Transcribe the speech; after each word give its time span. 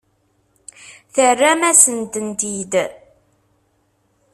Terram-asen-tent-id? 1.13 2.73